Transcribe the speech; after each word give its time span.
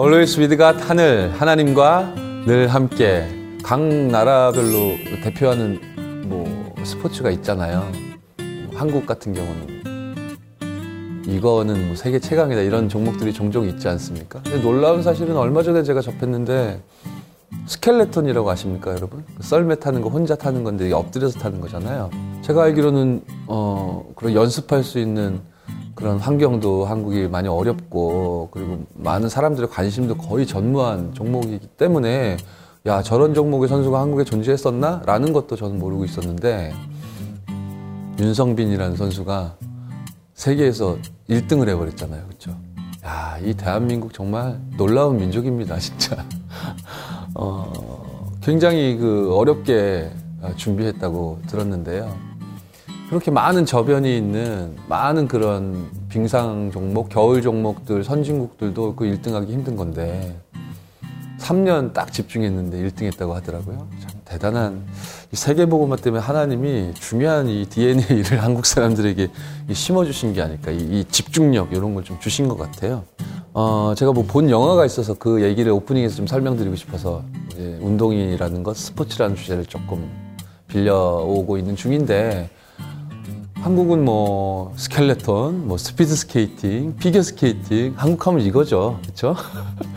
Always 0.00 0.38
with 0.38 0.56
God 0.56 0.80
하늘 0.84 1.32
하나님과 1.40 2.14
늘 2.46 2.68
함께 2.68 3.26
각 3.64 3.82
나라별로 3.82 4.96
대표하는 5.24 5.80
뭐 6.28 6.72
스포츠가 6.84 7.32
있잖아요. 7.32 7.90
한국 8.74 9.06
같은 9.06 9.34
경우는 9.34 10.38
이거는 11.26 11.88
뭐 11.88 11.96
세계 11.96 12.20
최강이다 12.20 12.60
이런 12.60 12.88
종목들이 12.88 13.32
종종 13.32 13.66
있지 13.66 13.88
않습니까? 13.88 14.40
근데 14.44 14.60
놀라운 14.62 15.02
사실은 15.02 15.36
얼마 15.36 15.64
전에 15.64 15.82
제가 15.82 16.00
접했는데 16.00 16.80
스켈레톤이라고 17.66 18.48
아십니까, 18.48 18.92
여러분? 18.92 19.24
그 19.36 19.42
썰매 19.42 19.80
타는 19.80 20.00
거 20.02 20.10
혼자 20.10 20.36
타는 20.36 20.62
건데 20.62 20.92
엎드려서 20.92 21.40
타는 21.40 21.60
거잖아요. 21.60 22.08
제가 22.42 22.62
알기로는 22.62 23.22
어 23.48 24.08
그런 24.14 24.32
연습할 24.34 24.84
수 24.84 25.00
있는 25.00 25.40
그런 25.98 26.20
환경도 26.20 26.84
한국이 26.84 27.26
많이 27.26 27.48
어렵고 27.48 28.50
그리고 28.52 28.86
많은 28.94 29.28
사람들의 29.28 29.68
관심도 29.68 30.16
거의 30.16 30.46
전무한 30.46 31.12
종목이기 31.12 31.66
때문에 31.76 32.36
야 32.86 33.02
저런 33.02 33.34
종목의 33.34 33.68
선수가 33.68 34.00
한국에 34.00 34.22
존재했었나? 34.22 35.02
라는 35.04 35.32
것도 35.32 35.56
저는 35.56 35.80
모르고 35.80 36.04
있었는데 36.04 36.72
윤성빈이라는 38.20 38.94
선수가 38.94 39.56
세계에서 40.34 40.98
1등을 41.28 41.68
해버렸잖아요. 41.68 42.26
그렇죠? 42.28 42.56
야, 43.04 43.36
이 43.42 43.54
대한민국 43.54 44.14
정말 44.14 44.60
놀라운 44.76 45.16
민족입니다, 45.16 45.80
진짜. 45.80 46.24
어, 47.34 48.30
굉장히 48.40 48.96
그 48.96 49.34
어렵게 49.34 50.12
준비했다고 50.54 51.40
들었는데요. 51.48 52.27
그렇게 53.08 53.30
많은 53.30 53.64
저변이 53.64 54.16
있는 54.16 54.76
많은 54.88 55.28
그런 55.28 55.88
빙상 56.10 56.70
종목, 56.72 57.08
겨울 57.08 57.40
종목들, 57.40 58.04
선진국들도 58.04 58.96
그 58.96 59.04
1등하기 59.06 59.48
힘든 59.48 59.76
건데 59.76 60.38
3년 61.38 61.94
딱 61.94 62.12
집중했는데 62.12 62.76
1등 62.82 63.04
했다고 63.04 63.34
하더라고요. 63.34 63.88
참 64.00 64.10
대단한 64.26 64.84
세계보고마 65.32 65.96
때문에 65.96 66.22
하나님이 66.22 66.92
중요한 66.94 67.48
이 67.48 67.64
DNA를 67.64 68.42
한국 68.44 68.66
사람들에게 68.66 69.28
심어주신 69.72 70.34
게 70.34 70.42
아닐까. 70.42 70.70
이, 70.70 70.76
이 70.76 71.04
집중력 71.04 71.72
이런 71.72 71.94
걸 71.94 72.02
좀 72.04 72.18
주신 72.20 72.48
것 72.48 72.58
같아요. 72.58 73.04
어, 73.54 73.94
제가 73.96 74.12
뭐 74.12 74.24
본 74.24 74.50
영화가 74.50 74.84
있어서 74.84 75.14
그 75.14 75.42
얘기를 75.42 75.72
오프닝에서 75.72 76.16
좀 76.16 76.26
설명드리고 76.26 76.76
싶어서 76.76 77.22
운동이라는 77.56 78.62
것, 78.62 78.76
스포츠라는 78.76 79.34
주제를 79.34 79.64
조금 79.64 80.10
빌려오고 80.68 81.56
있는 81.56 81.74
중인데 81.74 82.50
한국은 83.62 84.04
뭐 84.04 84.72
스켈레톤, 84.76 85.66
뭐 85.66 85.76
스피드 85.78 86.14
스케이팅, 86.14 86.96
피겨 86.96 87.22
스케이팅, 87.22 87.92
한국 87.96 88.26
하면 88.26 88.40
이거죠. 88.40 88.98
그렇죠? 89.02 89.34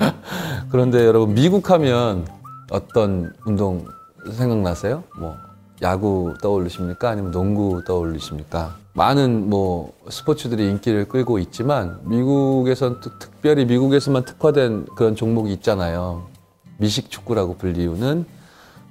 그런데 0.69 1.05
여러분 1.05 1.35
미국 1.35 1.69
하면 1.69 2.27
어떤 2.71 3.33
운동 3.45 3.85
생각나세요? 4.31 5.03
뭐 5.17 5.35
야구 5.83 6.33
떠올리십니까? 6.41 7.09
아니면 7.09 7.31
농구 7.31 7.83
떠올리십니까? 7.85 8.75
많은 8.93 9.49
뭐 9.49 9.93
스포츠들이 10.09 10.67
인기를 10.67 11.07
끌고 11.07 11.39
있지만 11.39 11.99
미국에선 12.03 12.99
특별히 13.19 13.65
미국에서만 13.65 14.25
특화된 14.25 14.87
그런 14.95 15.15
종목이 15.15 15.53
있잖아요. 15.53 16.27
미식 16.77 17.11
축구라고 17.11 17.57
불리우는 17.57 18.25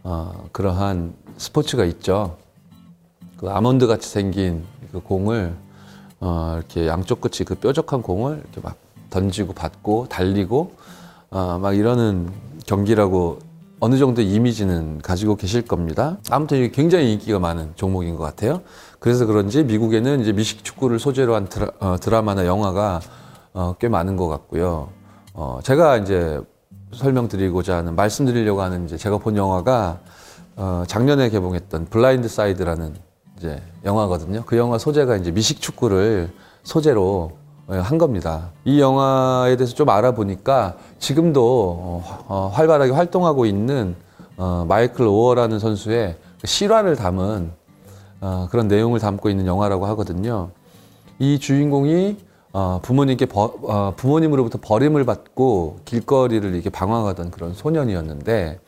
어, 0.05 0.49
그러한 0.53 1.13
스포츠가 1.37 1.85
있죠. 1.85 2.37
그 3.41 3.49
아몬드 3.49 3.87
같이 3.87 4.07
생긴 4.07 4.65
그 4.93 5.01
공을 5.01 5.55
어, 6.21 6.57
이렇게 6.59 6.87
양쪽 6.87 7.23
끝이 7.23 7.47
그 7.47 7.55
뾰족한 7.55 8.03
공을 8.03 8.37
이렇게 8.37 8.61
막 8.61 8.77
던지고 9.09 9.55
받고 9.55 10.09
달리고 10.11 10.73
어, 11.31 11.59
막 11.59 11.73
이러는 11.73 12.31
경기라고 12.67 13.39
어느 13.81 13.97
정도 13.97 14.21
이미지는 14.21 15.01
가지고 15.01 15.37
계실 15.37 15.63
겁니다. 15.63 16.19
아무튼 16.29 16.59
이게 16.59 16.71
굉장히 16.71 17.15
인기가 17.15 17.39
많은 17.39 17.73
종목인 17.77 18.17
것 18.17 18.25
같아요. 18.25 18.61
그래서 18.99 19.25
그런지 19.25 19.65
미국에는 19.65 20.21
이제 20.21 20.33
미식 20.33 20.63
축구를 20.63 20.99
소재로 20.99 21.35
한 21.35 21.49
드라, 21.49 21.71
어, 21.81 21.97
드라마나 21.99 22.45
영화가 22.45 23.01
어, 23.55 23.75
꽤 23.79 23.89
많은 23.89 24.17
것 24.17 24.29
같고요. 24.29 24.91
어, 25.33 25.61
제가 25.63 25.97
이제 25.97 26.43
설명드리고자 26.93 27.79
하는 27.79 27.97
말씀드리려고 27.97 28.61
하는 28.61 28.85
이제 28.85 28.99
제가 28.99 29.17
본 29.17 29.39
영화가 29.39 30.01
어, 30.57 30.85
작년에 30.87 31.31
개봉했던 31.31 31.87
블라인드 31.87 32.29
사이드라는 32.29 33.09
이제 33.41 33.59
영화거든요. 33.87 34.43
그 34.45 34.59
영화 34.59 34.77
소재가 34.77 35.17
이제 35.17 35.31
미식 35.31 35.63
축구를 35.63 36.31
소재로 36.63 37.33
어, 37.69 37.75
한 37.75 37.97
겁니다. 37.97 38.51
이 38.67 38.83
영화에 38.83 39.57
대해서 39.57 39.75
좀 39.75 39.89
알아보니까 39.89 40.77
지금도 40.99 41.41
어, 41.43 42.25
어, 42.29 42.51
활발하게 42.53 42.93
활동하고 42.93 43.47
있는 43.47 43.97
마이클 44.69 45.07
오어라는 45.07 45.59
선수의 45.59 46.17
그 46.41 46.47
실화를 46.47 46.97
담은 46.97 47.51
그런 48.49 48.69
내용을 48.69 48.99
담고 48.99 49.29
있는 49.29 49.45
영화라고 49.45 49.85
하거든요. 49.89 50.49
이 51.19 51.39
주인공이 51.39 52.17
부모님께 52.81 53.27
버, 53.27 53.93
부모님으로부터 53.97 54.59
버림을 54.63 55.05
받고 55.05 55.81
길거리를 55.85 56.55
이렇게 56.55 56.71
방황하던 56.71 57.33
그런 57.33 57.53
소년이었는데 57.53 58.61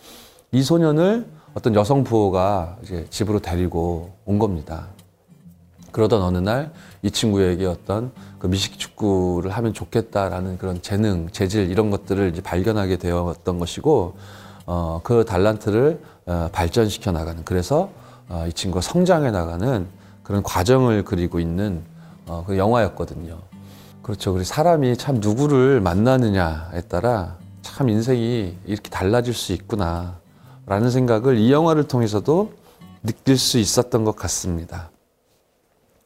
이 0.53 0.63
소년을 0.63 1.25
어떤 1.55 1.75
여성 1.75 2.05
부호가 2.05 2.77
이제 2.83 3.07
집으로 3.11 3.41
데리고 3.41 4.13
온 4.25 4.39
겁니다. 4.39 4.87
그러던 5.93 6.23
어느 6.23 6.39
날 6.39 6.73
이 7.03 7.11
친구에게 7.11 7.67
어떤 7.67 8.13
그 8.39 8.47
미식 8.47 8.79
축구를 8.79 9.51
하면 9.51 9.75
좋겠다라는 9.75 10.57
그런 10.57 10.81
재능, 10.83 11.29
재질 11.31 11.69
이런 11.71 11.91
것들을 11.91 12.31
이제 12.31 12.41
발견하게 12.41 12.97
되었던 12.97 13.59
것이고 13.59 14.15
어, 14.67 15.01
그 15.03 15.25
달란트를 15.25 16.01
어, 16.27 16.49
발전시켜 16.53 17.11
나가는 17.11 17.45
그래서 17.45 17.91
어, 18.29 18.45
이 18.49 18.53
친구가 18.53 18.81
성장해 18.81 19.33
나가는 19.33 19.87
그런 20.23 20.45
과정을 20.45 21.05
그리고 21.05 21.41
있는 21.41 21.83
어, 22.27 22.45
그 22.47 22.57
영화였거든요. 22.57 23.37
그렇죠. 24.03 24.33
우리 24.33 24.45
사람이 24.45 24.97
참 24.97 25.17
누구를 25.17 25.81
만나느냐에 25.81 26.83
따라 26.83 27.37
참 27.63 27.89
인생이 27.89 28.57
이렇게 28.65 28.91
달라질 28.91 29.35
수 29.35 29.53
있구나. 29.53 30.19
라는 30.67 30.91
생각을 30.91 31.39
이 31.39 31.51
영화를 31.53 31.89
통해서도 31.89 32.53
느낄 33.03 33.37
수 33.37 33.59
있었던 33.59 34.05
것 34.05 34.15
같습니다. 34.17 34.91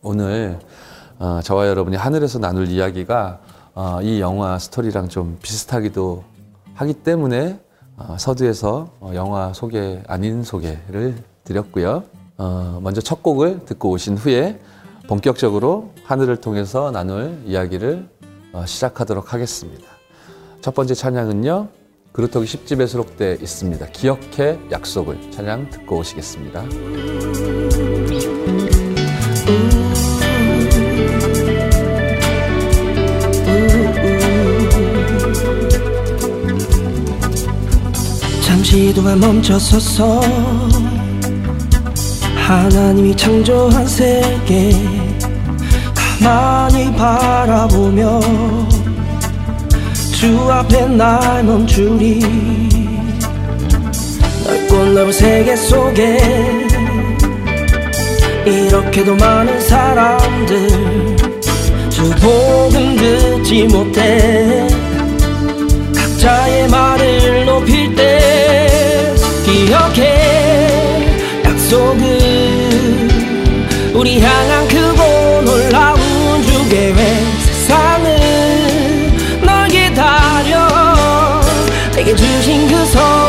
오늘 0.03 0.59
어, 1.19 1.41
저와 1.43 1.69
여러분이 1.69 1.97
하늘에서 1.97 2.39
나눌 2.39 2.69
이야기가 2.69 3.41
어, 3.75 3.99
이 4.03 4.21
영화 4.21 4.59
스토리랑 4.59 5.09
좀 5.09 5.39
비슷하기도 5.43 6.25
하기 6.75 6.95
때문에 6.95 7.61
어, 7.97 8.17
서두에서 8.19 8.89
어, 9.01 9.13
영화 9.15 9.53
소개 9.53 10.03
아닌 10.07 10.43
소개를 10.43 11.17
드렸고요. 11.45 12.05
어, 12.39 12.81
먼저 12.83 13.01
첫 13.01 13.23
곡을 13.23 13.65
듣고 13.65 13.91
오신 13.91 14.17
후에 14.17 14.61
본격적으로 15.09 15.93
하늘을 16.05 16.37
통해서 16.37 16.91
나눌 16.91 17.41
이야기를 17.45 18.09
어, 18.53 18.65
시작하도록 18.67 19.33
하겠습니다. 19.33 19.85
첫 20.61 20.75
번째 20.75 20.95
찬양은요. 20.95 21.69
그루터기 22.17 22.47
10집에 22.47 22.89
수록되어 22.89 23.35
있습니다. 23.35 23.87
기억해 23.89 24.59
약속을 24.73 25.31
찬양 25.33 25.69
듣고 25.69 25.99
오시겠습니다. 25.99 26.65
잠시 38.47 38.95
동안 38.95 39.21
멈춰서서 39.21 40.23
하나님이 42.47 43.15
창조한 43.15 43.87
세계 43.87 44.73
가만히 46.19 46.91
바라보며 46.97 48.21
주 50.17 50.51
앞에 50.51 50.87
날 50.87 51.45
멈추리 51.45 52.21
넓고 54.47 54.77
넓은 54.77 55.13
세계 55.13 55.55
속에 55.55 56.19
이렇게도 58.47 59.15
많은 59.15 59.61
사람들 59.61 61.17
주 61.91 62.11
복음 62.13 62.97
듣지 62.97 63.65
못해. 63.65 64.67
각자의 65.95 66.69
말을 66.69 67.45
높일 67.45 67.95
때 67.95 69.15
기억해. 69.45 71.07
약속은 71.45 72.01
우리 73.93 74.19
향한 74.21 74.67
크고 74.69 75.43
놀라운 75.43 76.01
주 76.43 76.69
계획 76.71 77.36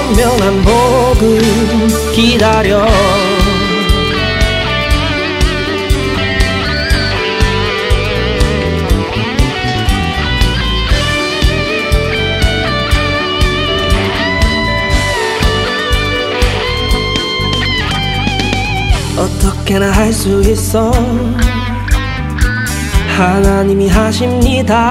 선명한 0.07 0.61
복을 0.61 1.41
기다려. 2.13 2.87
어떻게나 19.17 19.91
할 19.91 20.13
수 20.13 20.41
있어. 20.41 20.91
하나님이 23.17 23.89
하십니다. 23.89 24.89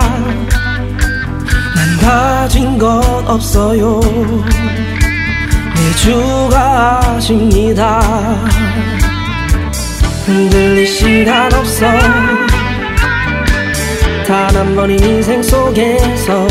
난 1.74 1.98
가진 2.00 2.76
건 2.76 3.02
없어요. 3.26 4.00
내 5.76 5.94
주가 5.96 7.00
하십니다. 7.04 8.00
흔들릴 10.26 10.86
시간 10.86 11.52
없어. 11.54 11.86
단 14.26 14.56
한 14.56 14.74
번의 14.74 14.96
인생 15.00 15.40
속에서 15.42 16.46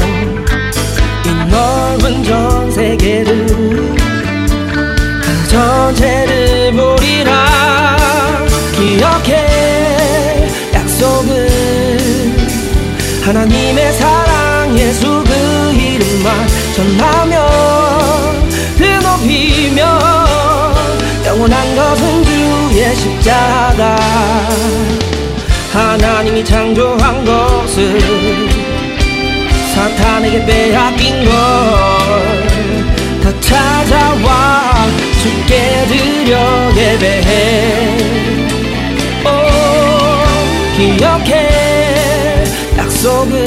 이 1.26 1.30
넓은 1.52 2.24
전 2.24 2.72
세계를 2.72 3.46
그 3.48 3.96
전체를 5.50 6.72
보리라. 6.72 7.98
기억해. 8.78 10.48
약속은 10.74 11.50
하나님의 13.26 13.92
사랑 13.94 14.78
예수 14.78 15.22
그 15.26 15.74
이름만 15.74 16.48
전하며 16.76 17.50
드 17.50 17.85
높이며 19.26 20.00
영원한 21.26 21.76
것은 21.76 22.24
주의 22.24 22.96
십자가. 22.96 23.98
하나님이 25.74 26.46
창조한 26.46 27.26
것을 27.26 28.00
사탄에게 29.74 30.46
빼앗긴 30.46 31.26
걸 31.26 32.46
다 33.26 33.34
찾아와 33.42 34.72
주께 35.20 35.86
드려 35.88 36.72
예배해. 36.76 37.98
오 39.26 39.28
기억해. 40.78 42.44
약속은 42.78 43.46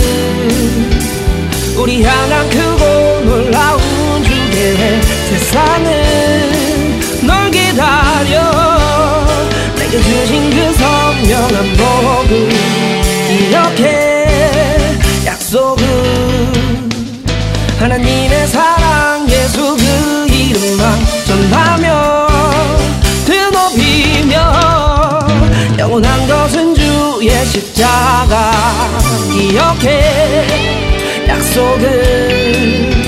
우리 1.76 2.02
향한 2.02 2.50
크고 2.50 3.20
놀라운 3.24 3.87
세상은 4.76 5.88
널 7.26 7.50
기다려. 7.50 8.52
내게 9.76 9.98
주신 10.02 10.50
그 10.50 10.74
선명한 10.74 11.76
복을 11.76 12.50
기억해 13.48 13.88
약속은 15.24 16.90
하나님의 17.78 18.46
사랑 18.48 19.26
예수 19.30 19.74
그 19.76 20.26
이름만 20.30 20.98
전하며 21.26 22.28
드높이며 23.24 24.36
영원한 25.78 26.28
것은 26.28 26.74
주의 26.74 27.30
십자가. 27.46 28.52
기억해 29.32 30.44
약속은 31.26 33.07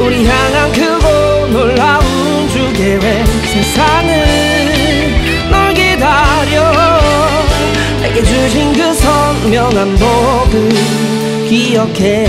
우리 0.00 0.26
향한 0.26 0.72
크고 0.72 1.46
놀라운 1.48 2.48
주 2.48 2.72
계획. 2.72 3.26
세상은 3.26 5.50
널 5.50 5.74
기다려. 5.74 6.98
내게 8.00 8.22
주신 8.22 8.72
그 8.72 8.94
선명한 8.94 9.96
복을 9.96 10.70
기억해. 11.48 12.26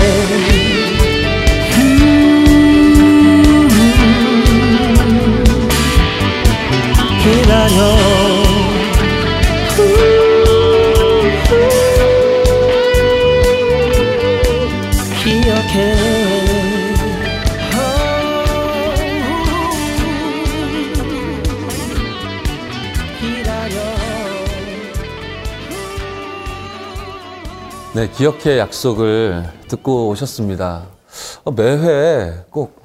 기다려 7.22 8.01
네, 27.94 28.08
기억해 28.08 28.58
약속을 28.58 29.44
듣고 29.68 30.08
오셨습니다. 30.08 30.84
어, 31.44 31.50
매회 31.50 32.32
꼭 32.48 32.80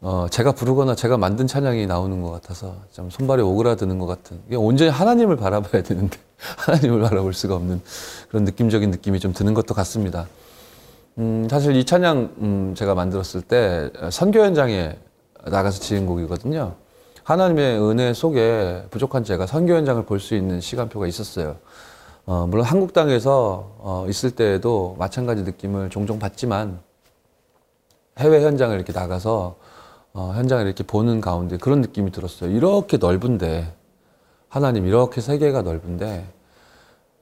어, 0.00 0.26
제가 0.30 0.52
부르거나 0.52 0.94
제가 0.94 1.18
만든 1.18 1.46
찬양이 1.46 1.86
나오는 1.86 2.22
것 2.22 2.30
같아서 2.30 2.76
좀 2.92 3.10
손발이 3.10 3.42
오그라드는 3.42 3.98
것 3.98 4.06
같은 4.06 4.40
온전히 4.54 4.90
하나님을 4.90 5.36
바라봐야 5.36 5.82
되는데 5.82 6.18
하나님을 6.56 7.02
바라볼 7.02 7.34
수가 7.34 7.54
없는 7.54 7.82
그런 8.30 8.44
느낌적인 8.44 8.90
느낌이 8.90 9.20
좀 9.20 9.34
드는 9.34 9.52
것도 9.52 9.74
같습니다. 9.74 10.26
음, 11.18 11.46
사실 11.50 11.76
이 11.76 11.84
찬양 11.84 12.30
음, 12.38 12.74
제가 12.74 12.94
만들었을 12.94 13.42
때 13.42 13.90
선교 14.10 14.40
현장에 14.40 14.96
나가서 15.44 15.80
지은 15.80 16.06
곡이거든요. 16.06 16.74
하나님의 17.24 17.80
은혜 17.80 18.14
속에 18.14 18.84
부족한 18.90 19.24
제가 19.24 19.46
선교 19.46 19.74
현장을 19.74 20.02
볼 20.06 20.18
수 20.18 20.34
있는 20.34 20.60
시간표가 20.62 21.06
있었어요. 21.06 21.56
어, 22.26 22.44
물론 22.48 22.66
한국 22.66 22.92
땅에서 22.92 23.76
어, 23.78 24.06
있을 24.08 24.32
때에도 24.32 24.96
마찬가지 24.98 25.44
느낌을 25.44 25.90
종종 25.90 26.18
받지만 26.18 26.80
해외 28.18 28.44
현장을 28.44 28.74
이렇게 28.74 28.92
나가서 28.92 29.54
어, 30.12 30.32
현장을 30.34 30.66
이렇게 30.66 30.82
보는 30.82 31.20
가운데 31.20 31.56
그런 31.56 31.80
느낌이 31.82 32.10
들었어요. 32.10 32.50
이렇게 32.50 32.96
넓은데 32.96 33.72
하나님 34.48 34.86
이렇게 34.86 35.20
세계가 35.20 35.62
넓은데 35.62 36.26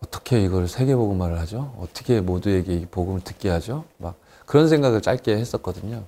어떻게 0.03 0.41
이걸 0.43 0.69
세계 0.69 0.97
복음화를 0.97 1.39
하죠? 1.41 1.75
어떻게 1.79 2.23
모두에게 2.23 2.73
이 2.73 2.87
복음을 2.87 3.21
듣게 3.21 3.51
하죠? 3.51 3.85
막 3.99 4.15
그런 4.47 4.69
생각을 4.69 5.03
짧게 5.03 5.37
했었거든요. 5.37 6.05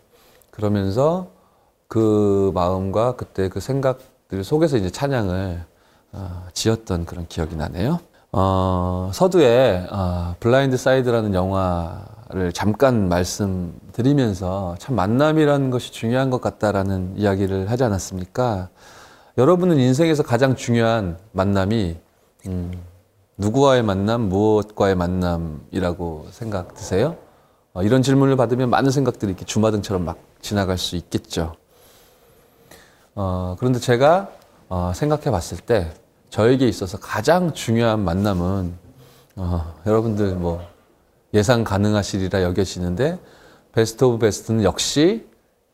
그러면서 0.50 1.28
그 1.86 2.50
마음과 2.54 3.16
그때 3.16 3.50
그 3.50 3.60
생각들 3.60 4.42
속에서 4.42 4.78
이제 4.78 4.88
찬양을 4.88 5.62
어, 6.12 6.46
지었던 6.54 7.04
그런 7.04 7.28
기억이 7.28 7.56
나네요. 7.56 8.00
어, 8.38 9.10
서두에 9.14 9.86
어, 9.90 10.34
블라인드 10.40 10.76
사이드라는 10.76 11.32
영화를 11.32 12.52
잠깐 12.52 13.08
말씀드리면서 13.08 14.76
참 14.78 14.94
만남이라는 14.94 15.70
것이 15.70 15.90
중요한 15.90 16.28
것 16.28 16.42
같다라는 16.42 17.14
이야기를 17.16 17.70
하지 17.70 17.84
않았습니까? 17.84 18.68
여러분은 19.38 19.78
인생에서 19.78 20.22
가장 20.22 20.54
중요한 20.54 21.16
만남이 21.32 21.96
음, 22.48 22.72
누구와의 23.38 23.82
만남, 23.82 24.28
무엇과의 24.28 24.96
만남이라고 24.96 26.26
생각 26.30 26.74
드세요? 26.74 27.16
어, 27.72 27.82
이런 27.82 28.02
질문을 28.02 28.36
받으면 28.36 28.68
많은 28.68 28.90
생각들이 28.90 29.30
이렇게 29.30 29.46
주마등처럼 29.46 30.04
막 30.04 30.18
지나갈 30.42 30.76
수 30.76 30.96
있겠죠. 30.96 31.54
어, 33.14 33.56
그런데 33.58 33.78
제가 33.78 34.28
어, 34.68 34.92
생각해 34.94 35.30
봤을 35.30 35.56
때 35.56 35.94
저에게 36.36 36.68
있어서 36.68 36.98
가장 36.98 37.54
중요한 37.54 38.04
만남은 38.04 38.74
어, 39.36 39.74
여러분들 39.86 40.34
뭐 40.34 40.60
예상 41.32 41.64
가능하시리라 41.64 42.42
여겨지는데 42.42 43.18
best 43.72 44.04
of 44.04 44.18
best는 44.18 44.62
역시 44.62 45.26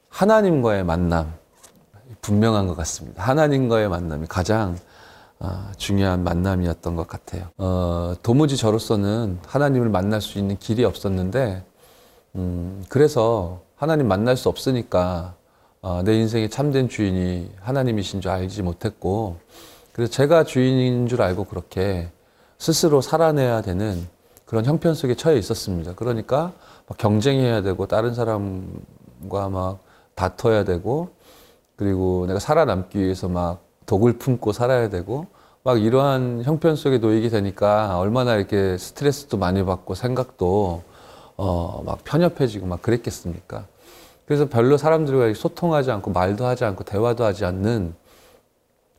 하나님과의 0.09 0.85
만남 0.85 1.35
분명한 2.21 2.69
것 2.69 2.77
같습니다. 2.77 3.25
하나님과의 3.25 3.89
만남이 3.89 4.29
가장 4.29 4.79
어, 5.41 5.73
중요한 5.79 6.23
만남이었던 6.23 6.95
것 6.95 7.09
같아요. 7.09 7.49
어, 7.59 8.15
도무지 8.23 8.57
저로서는 8.57 9.41
하나님을 9.45 9.89
만날 9.89 10.21
수 10.21 10.39
있는 10.39 10.57
길이 10.61 10.85
없었는데 10.85 11.65
음, 12.37 12.85
그래서 12.89 13.63
하나님 13.75 14.07
만날 14.07 14.37
수 14.37 14.49
없으니까 14.49 15.35
어, 15.81 16.03
내 16.05 16.15
인생의 16.15 16.51
참된 16.51 16.89
주인이 16.89 17.51
하나님이신 17.63 18.21
줄 18.21 18.31
알지 18.31 18.63
못했고 18.63 19.39
그래서 19.93 20.11
제가 20.11 20.45
주인인 20.45 21.07
줄 21.07 21.23
알고 21.23 21.45
그렇게 21.45 22.09
스스로 22.59 23.01
살아내야 23.01 23.63
되는 23.63 24.07
그런 24.47 24.65
형편 24.65 24.95
속에 24.95 25.15
처해 25.15 25.37
있었습니다. 25.39 25.95
그러니까 25.95 26.53
막 26.89 26.99
경쟁해야 26.99 27.63
되고 27.63 27.87
다른 27.87 28.15
사람과 28.15 29.49
막 29.51 29.79
다퉈야 30.15 30.65
되고 30.65 31.11
그리고 31.77 32.27
내가 32.27 32.39
살아남기 32.39 32.99
위해서 32.99 33.29
막 33.29 33.63
독을 33.87 34.19
품고 34.19 34.53
살아야 34.53 34.89
되고 34.89 35.27
막 35.65 35.81
이러한 35.81 36.43
형편 36.45 36.77
속에 36.77 36.99
놓이게 36.99 37.29
되니까 37.29 37.99
얼마나 37.99 38.37
이렇게 38.37 38.77
스트레스도 38.79 39.37
많이 39.37 39.65
받고 39.65 39.95
생각도 39.95 40.83
어 41.37 41.83
막 41.85 42.05
편협해지고 42.05 42.67
막 42.67 42.83
그랬겠습니까? 42.83 43.67
그래서 44.27 44.49
별로 44.49 44.77
사람들과 44.77 45.33
소통하지 45.35 45.91
않고 45.91 46.13
말도 46.13 46.47
하지 46.47 46.65
않고 46.65 46.85
대화도 46.85 47.25
하지 47.25 47.45
않는 47.45 47.95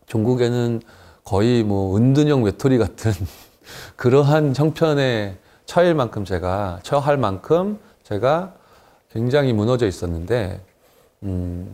종국에는 0.07 0.81
거의 1.23 1.63
뭐 1.63 1.97
은둔형 1.97 2.43
외톨이 2.43 2.77
같은 2.77 3.11
그러한 3.95 4.53
형편에 4.55 5.37
처할 5.65 5.95
만큼 5.95 6.25
제가 6.25 6.79
처할 6.83 7.17
만큼 7.17 7.79
제가 8.03 8.53
굉장히 9.11 9.53
무너져 9.53 9.87
있었는데 9.87 10.61
음, 11.23 11.69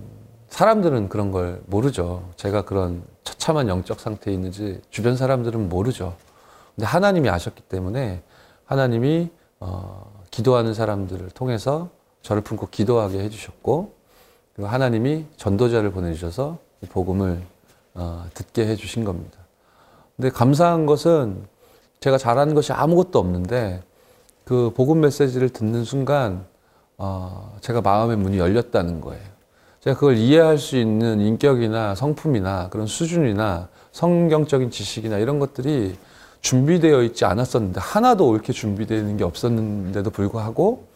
사람들은 0.50 1.10
그런 1.10 1.32
걸 1.32 1.62
모르죠. 1.68 2.30
제가 2.36 2.64
그런 2.64 3.04
처참한 3.24 3.68
영적 3.68 4.00
상태에 4.00 4.34
있는지 4.34 4.82
주변 4.90 5.16
사람들은 5.16 5.70
모르죠. 5.70 6.16
근데 6.76 6.86
하나님이 6.86 7.30
아셨기 7.30 7.62
때문에 7.64 8.22
하나님이 8.66 9.30
어, 9.60 10.12
기도하는 10.32 10.74
사람들을 10.74 11.30
통해서 11.32 11.90
저를 12.22 12.42
품고 12.42 12.68
기도하게 12.70 13.20
해주셨고 13.20 13.94
그리고 14.56 14.70
하나님이 14.70 15.26
전도자를 15.38 15.92
보내주셔서 15.92 16.58
복음을 16.90 17.42
어, 17.42 17.59
듣게 18.34 18.68
해주신 18.68 19.04
겁니다. 19.06 19.38
근데 20.16 20.30
감사한 20.30 20.86
것은 20.86 21.46
제가 22.00 22.18
잘하는 22.18 22.56
것이 22.56 22.72
아무것도 22.74 23.20
없는데 23.20 23.82
그 24.46 24.72
복음 24.76 25.02
메시지를 25.02 25.50
듣는 25.50 25.84
순간 25.84 26.46
어, 26.98 27.58
제가 27.62 27.82
마음의 27.82 28.18
문이 28.18 28.38
열렸다는 28.38 29.00
거예요. 29.02 29.24
제가 29.82 29.96
그걸 29.96 30.18
이해할 30.18 30.58
수 30.58 30.76
있는 30.76 31.22
인격이나 31.22 31.96
성품이나 31.96 32.70
그런 32.70 32.86
수준이나 32.88 33.70
성경적인 33.92 34.72
지식이나 34.72 35.18
이런 35.18 35.40
것들이 35.40 35.98
준비되어 36.42 37.04
있지 37.04 37.26
않았었는데 37.26 37.80
하나도 37.80 38.28
옳게 38.28 38.54
준비되는 38.54 39.18
게 39.18 39.24
없었는데도 39.24 40.10
불구하고 40.10 40.88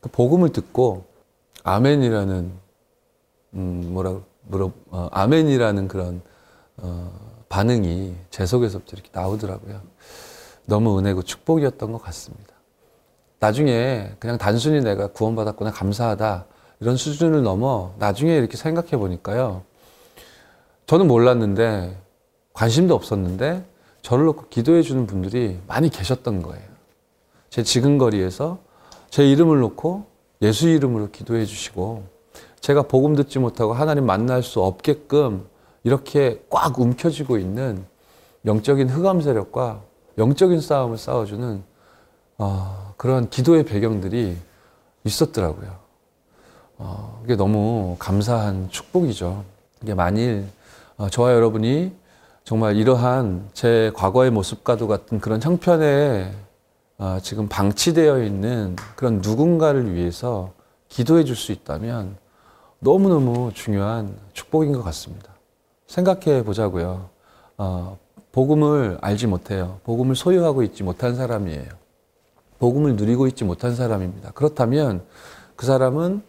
그 0.00 0.08
복음을 0.10 0.50
듣고 0.50 1.04
아멘이라는 1.62 2.52
음 3.54 3.90
뭐라 3.92 4.20
뭐라 4.42 4.70
어, 4.90 5.08
아멘이라는 5.12 5.88
그런 5.88 6.22
어, 6.76 7.12
반응이 7.48 8.14
제 8.30 8.46
속에서부터 8.46 8.92
이렇게 8.94 9.10
나오더라고요. 9.12 9.80
너무 10.66 10.98
은혜고 10.98 11.22
축복이었던 11.22 11.92
것 11.92 12.02
같습니다. 12.02 12.54
나중에 13.40 14.12
그냥 14.18 14.38
단순히 14.38 14.80
내가 14.80 15.08
구원받았구나 15.08 15.72
감사하다 15.72 16.46
이런 16.80 16.96
수준을 16.96 17.42
넘어 17.42 17.94
나중에 17.98 18.36
이렇게 18.36 18.56
생각해 18.56 18.90
보니까요. 18.90 19.62
저는 20.86 21.06
몰랐는데 21.06 21.96
관심도 22.52 22.94
없었는데 22.94 23.64
저를 24.02 24.24
놓고 24.26 24.48
기도해 24.48 24.82
주는 24.82 25.06
분들이 25.06 25.58
많이 25.66 25.88
계셨던 25.88 26.42
거예요. 26.42 26.64
제 27.48 27.62
지근거리에서 27.62 28.58
제 29.10 29.28
이름을 29.28 29.60
놓고 29.60 30.06
예수 30.42 30.68
이름으로 30.68 31.10
기도해 31.10 31.44
주시고 31.44 32.04
제가 32.60 32.82
복음 32.82 33.16
듣지 33.16 33.38
못하고 33.38 33.72
하나님 33.72 34.06
만날 34.06 34.42
수 34.42 34.62
없게끔 34.62 35.46
이렇게 35.82 36.42
꽉 36.50 36.78
움켜쥐고 36.78 37.38
있는 37.38 37.84
영적인 38.44 38.88
흑암 38.88 39.22
세력과 39.22 39.80
영적인 40.18 40.60
싸움을 40.60 40.98
싸워주는 40.98 41.62
어, 42.38 42.94
그런 42.96 43.28
기도의 43.30 43.64
배경들이 43.64 44.36
있었더라고요. 45.04 45.74
어, 46.78 47.20
이게 47.24 47.36
너무 47.36 47.96
감사한 47.98 48.68
축복이죠. 48.70 49.44
이게 49.82 49.94
만일 49.94 50.46
어, 50.96 51.08
저와 51.08 51.32
여러분이 51.32 51.92
정말 52.44 52.76
이러한 52.76 53.48
제 53.52 53.92
과거의 53.94 54.30
모습과도 54.30 54.88
같은 54.88 55.20
그런 55.20 55.42
형편에 55.42 56.32
어, 56.98 57.18
지금 57.22 57.48
방치되어 57.48 58.22
있는 58.22 58.76
그런 58.96 59.20
누군가를 59.22 59.94
위해서 59.94 60.52
기도해 60.88 61.24
줄 61.24 61.36
수 61.36 61.52
있다면 61.52 62.16
너무너무 62.80 63.52
중요한 63.54 64.16
축복인 64.32 64.72
것 64.72 64.82
같습니다. 64.82 65.32
생각해 65.86 66.44
보자고요. 66.44 67.08
어, 67.58 67.98
복음을 68.32 68.98
알지 69.00 69.26
못해요. 69.26 69.80
복음을 69.84 70.16
소유하고 70.16 70.62
있지 70.62 70.82
못한 70.82 71.14
사람이에요. 71.14 71.68
복음을 72.58 72.96
누리고 72.96 73.26
있지 73.26 73.44
못한 73.44 73.74
사람입니다. 73.74 74.32
그렇다면 74.32 75.04
그 75.56 75.66
사람은 75.66 76.22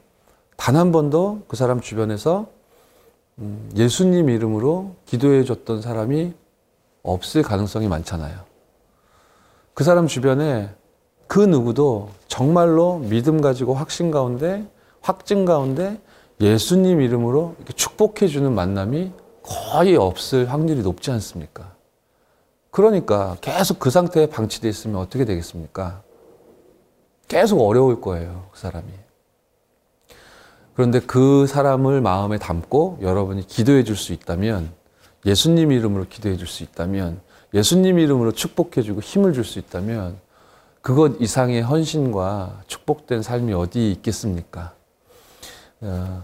단 0.58 0.76
한 0.76 0.92
번도 0.92 1.44
그 1.48 1.56
사람 1.56 1.82
주변에서 1.82 2.46
음, 3.40 3.72
예수님 3.76 4.30
이름으로 4.30 4.96
기도해 5.06 5.44
줬던 5.44 5.82
사람이 5.82 6.34
없을 7.02 7.42
가능성이 7.42 7.88
많잖아요. 7.88 8.42
그 9.74 9.84
사람 9.84 10.06
주변에 10.06 10.70
그 11.28 11.40
누구도 11.40 12.10
정말로 12.28 13.00
믿음 13.00 13.42
가지고 13.42 13.74
확신 13.74 14.12
가운데, 14.12 14.68
확증 15.02 15.46
가운데 15.46 16.00
예수님 16.42 17.02
이름으로 17.02 17.56
축복해 17.76 18.28
주는 18.28 18.52
만남이 18.52 19.12
거의 19.44 19.96
없을 19.96 20.52
확률이 20.52 20.82
높지 20.82 21.12
않습니까? 21.12 21.76
그러니까 22.72 23.38
계속 23.42 23.80
그 23.80 23.90
상태에 23.90 24.28
방치되어 24.28 24.70
있으면 24.70 24.98
어떻게 24.98 25.26
되겠습니까? 25.26 26.02
계속 27.28 27.62
어려울 27.62 28.02
거예요, 28.02 28.50
그 28.52 28.60
사람이. 28.60 28.88
그런데 30.74 31.00
그 31.00 31.46
사람을 31.48 32.02
마음에 32.02 32.38
담고 32.40 33.00
여러분이 33.02 33.46
기도해 33.46 33.84
줄 33.84 33.96
수 33.96 34.14
있다면, 34.14 34.72
예수님 35.26 35.72
이름으로 35.72 36.06
기도해 36.10 36.38
줄 36.38 36.48
수 36.48 36.64
있다면, 36.64 37.22
예수님 37.54 38.00
이름으로 38.00 38.32
축복해 38.32 38.82
주고 38.82 39.02
힘을 39.02 39.34
줄 39.34 39.44
수 39.44 39.60
있다면, 39.60 40.18
그것 40.82 41.22
이상의 41.22 41.62
헌신과 41.62 42.64
축복된 42.68 43.22
삶이 43.22 43.54
어디 43.54 43.92
있겠습니까? 43.92 44.74
어, 45.82 46.24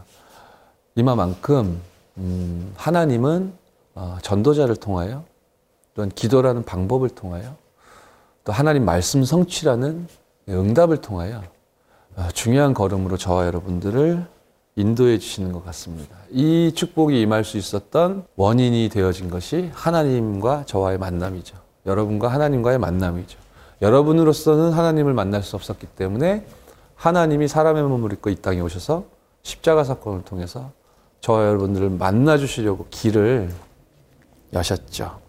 이마만큼, 0.95 1.81
음, 2.17 2.73
하나님은 2.75 3.53
어, 3.95 4.17
전도자를 4.21 4.75
통하여, 4.75 5.23
또한 5.95 6.09
기도라는 6.09 6.63
방법을 6.63 7.09
통하여, 7.09 7.55
또 8.43 8.53
하나님 8.53 8.85
말씀 8.85 9.23
성취라는 9.23 10.07
응답을 10.47 10.97
통하여 10.97 11.41
어, 12.15 12.27
중요한 12.33 12.73
걸음으로 12.73 13.17
저와 13.17 13.45
여러분들을 13.47 14.25
인도해 14.75 15.17
주시는 15.17 15.51
것 15.51 15.65
같습니다. 15.65 16.15
이 16.29 16.71
축복이 16.73 17.19
임할 17.19 17.43
수 17.43 17.57
있었던 17.57 18.25
원인이 18.35 18.89
되어진 18.89 19.29
것이 19.29 19.71
하나님과 19.73 20.65
저와의 20.65 20.99
만남이죠. 20.99 21.57
여러분과 21.87 22.27
하나님과의 22.27 22.77
만남이죠. 22.77 23.39
여러분으로서는 23.81 24.71
하나님을 24.71 25.13
만날 25.13 25.41
수 25.41 25.55
없었기 25.55 25.87
때문에 25.87 26.45
하나님이 26.95 27.47
사람의 27.47 27.83
몸을 27.83 28.13
입고 28.13 28.29
이 28.29 28.35
땅에 28.35 28.59
오셔서 28.59 29.16
십자가 29.47 29.85
사건을 29.85 30.23
통해서 30.23 30.71
저와 31.21 31.47
여러분들을 31.47 31.89
만나 31.91 32.37
주시려고 32.37 32.85
길을 32.89 33.49
여셨죠. 34.51 35.19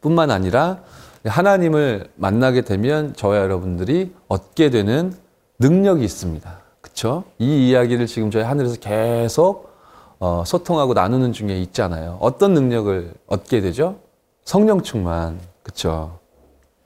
뿐만 0.00 0.30
아니라 0.30 0.78
하나님을 1.24 2.08
만나게 2.14 2.62
되면 2.62 3.14
저와 3.14 3.38
여러분들이 3.38 4.14
얻게 4.28 4.70
되는 4.70 5.12
능력이 5.58 6.04
있습니다. 6.04 6.58
그렇죠? 6.80 7.24
이 7.38 7.68
이야기를 7.68 8.06
지금 8.06 8.30
저희 8.30 8.44
하늘에서 8.44 8.76
계속 8.76 9.72
어, 10.20 10.44
소통하고 10.46 10.94
나누는 10.94 11.32
중에 11.32 11.60
있잖아요. 11.62 12.18
어떤 12.20 12.54
능력을 12.54 13.12
얻게 13.26 13.60
되죠? 13.60 13.96
성령 14.44 14.82
충만. 14.82 15.40
그렇죠? 15.64 16.18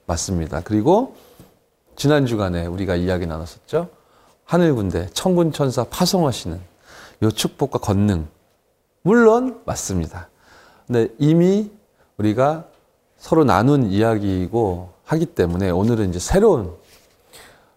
맞습니다. 0.07 0.61
그리고 0.63 1.15
지난 1.95 2.25
주간에 2.25 2.65
우리가 2.65 2.95
이야기 2.95 3.27
나눴었죠. 3.27 3.89
하늘 4.47 4.73
군대, 4.75 5.07
천군 5.11 5.51
천사 5.51 5.83
파송하시는 5.83 6.57
요 7.23 7.31
축복과 7.31 7.79
권능. 7.79 8.27
물론 9.01 9.61
맞습니다. 9.65 10.29
근데 10.87 11.09
이미 11.19 11.69
우리가 12.15 12.63
서로 13.17 13.43
나눈 13.43 13.87
이야기이고 13.91 14.93
하기 15.03 15.25
때문에 15.25 15.69
오늘은 15.69 16.09
이제 16.09 16.19
새로운 16.19 16.73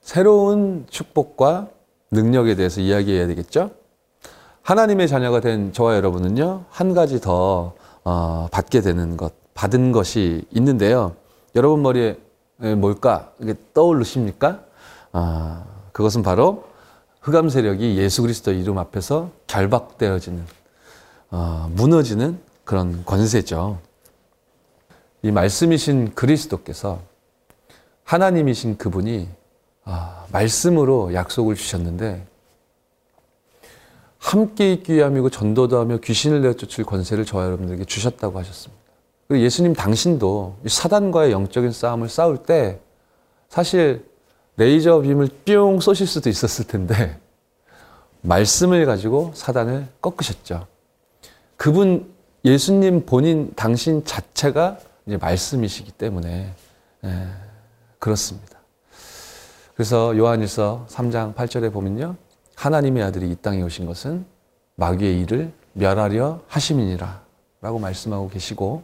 새로운 0.00 0.86
축복과 0.88 1.68
능력에 2.12 2.54
대해서 2.54 2.80
이야기해야 2.80 3.26
되겠죠? 3.26 3.72
하나님의 4.62 5.08
자녀가 5.08 5.40
된 5.40 5.72
저와 5.72 5.96
여러분은요, 5.96 6.66
한 6.70 6.94
가지 6.94 7.20
더, 7.20 7.72
어, 8.04 8.48
받게 8.52 8.80
되는 8.80 9.16
것, 9.16 9.32
받은 9.54 9.90
것이 9.90 10.44
있는데요. 10.52 11.16
여러분 11.56 11.82
머리에 11.82 12.16
뭘까? 12.76 13.32
이게 13.40 13.54
떠오르십니까? 13.74 14.60
아, 15.10 15.64
그것은 16.00 16.22
바로 16.22 16.64
흑암 17.20 17.50
세력이 17.50 17.98
예수 17.98 18.22
그리스도 18.22 18.52
이름 18.52 18.78
앞에서 18.78 19.30
결박되어지는, 19.48 20.46
어, 21.30 21.70
무너지는 21.74 22.40
그런 22.64 23.04
권세죠. 23.04 23.78
이 25.20 25.30
말씀이신 25.30 26.14
그리스도께서 26.14 27.00
하나님이신 28.04 28.78
그분이 28.78 29.28
아, 29.84 30.24
말씀으로 30.32 31.12
약속을 31.12 31.54
주셨는데 31.54 32.26
함께 34.16 34.72
있기 34.72 34.94
위함이고 34.94 35.28
전도도 35.28 35.78
하며 35.78 35.98
귀신을 35.98 36.40
내쫓을 36.40 36.84
권세를 36.84 37.26
저와 37.26 37.44
여러분들에게 37.44 37.84
주셨다고 37.84 38.38
하셨습니다. 38.38 38.82
그리고 39.28 39.44
예수님 39.44 39.74
당신도 39.74 40.60
사단과의 40.66 41.32
영적인 41.32 41.72
싸움을 41.72 42.08
싸울 42.08 42.38
때 42.38 42.80
사실 43.50 44.09
레이저 44.60 45.00
빔을 45.00 45.30
뿅 45.46 45.80
쏘실 45.80 46.06
수도 46.06 46.28
있었을 46.28 46.66
텐데 46.66 47.18
말씀을 48.20 48.84
가지고 48.84 49.32
사단을 49.34 49.86
꺾으셨죠. 50.02 50.66
그분 51.56 52.12
예수님 52.44 53.06
본인 53.06 53.54
당신 53.56 54.04
자체가 54.04 54.78
이제 55.06 55.16
말씀이시기 55.16 55.92
때문에 55.92 56.52
예, 57.04 57.26
그렇습니다. 57.98 58.58
그래서 59.74 60.14
요한일서 60.14 60.88
3장 60.90 61.34
8절에 61.34 61.72
보면요. 61.72 62.16
하나님의 62.54 63.02
아들이 63.02 63.30
이 63.30 63.36
땅에 63.36 63.62
오신 63.62 63.86
것은 63.86 64.26
마귀의 64.74 65.22
일을 65.22 65.54
멸하려 65.72 66.42
하심이니라 66.48 67.22
라고 67.62 67.78
말씀하고 67.78 68.28
계시고 68.28 68.82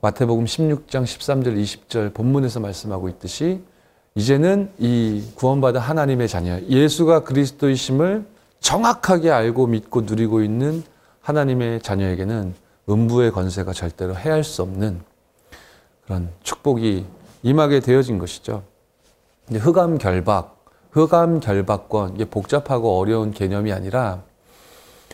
마태복음 0.00 0.44
16장 0.44 1.02
13절 1.02 1.60
20절 1.60 2.14
본문에서 2.14 2.60
말씀하고 2.60 3.08
있듯이 3.08 3.64
이제는 4.14 4.70
이 4.78 5.24
구원받은 5.36 5.80
하나님의 5.80 6.28
자녀 6.28 6.60
예수가 6.62 7.24
그리스도이심을 7.24 8.24
정확하게 8.60 9.30
알고 9.30 9.68
믿고 9.68 10.02
누리고 10.02 10.42
있는 10.42 10.82
하나님의 11.20 11.80
자녀에게는 11.80 12.54
음부의 12.88 13.30
건세가 13.30 13.72
절대로 13.72 14.16
해할 14.16 14.42
수 14.42 14.62
없는 14.62 15.00
그런 16.04 16.28
축복이 16.42 17.06
임하게 17.42 17.80
되어진 17.80 18.18
것이죠. 18.18 18.62
흑암 19.48 19.98
결박, 19.98 20.64
흑암 20.90 21.40
결박권 21.40 22.16
이게 22.16 22.24
복잡하고 22.24 22.98
어려운 22.98 23.32
개념이 23.32 23.72
아니라 23.72 24.22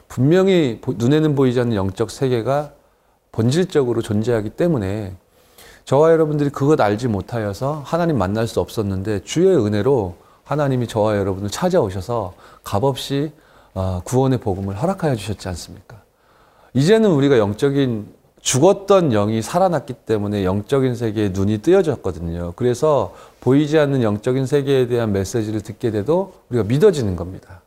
분명히 0.09 0.81
눈에는 0.87 1.35
보이지 1.35 1.61
않는 1.61 1.77
영적 1.77 2.11
세계가 2.11 2.73
본질적으로 3.33 4.01
존재하기 4.01 4.51
때문에 4.51 5.15
저와 5.87 6.11
여러분들이 6.11 6.51
그것 6.51 6.81
알지 6.81 7.07
못하여서 7.07 7.81
하나님 7.85 8.19
만날 8.19 8.49
수 8.49 8.59
없었는데 8.59 9.23
주의 9.23 9.57
은혜로 9.57 10.17
하나님이 10.43 10.89
저와 10.89 11.17
여러분을 11.17 11.49
찾아오셔서 11.49 12.35
값없이 12.65 13.31
어, 13.73 14.01
구원의 14.05 14.41
복음을 14.41 14.75
허락하여 14.75 15.15
주셨지 15.15 15.47
않습니까? 15.49 16.03
이제는 16.75 17.11
우리가 17.11 17.39
영적인 17.39 18.09
죽었던 18.41 19.11
영이 19.11 19.43
살아났기 19.43 19.93
때문에 19.93 20.45
영적인 20.45 20.97
세계에 20.97 21.29
눈이 21.29 21.59
뜨여졌거든요. 21.59 22.55
그래서 22.57 23.15
보이지 23.41 23.79
않는 23.79 24.03
영적인 24.03 24.47
세계에 24.47 24.89
대한 24.89 25.13
메시지를 25.13 25.61
듣게 25.61 25.93
돼도 25.93 26.33
우리가 26.51 26.65
믿어지는 26.65 27.15
겁니다. 27.15 27.61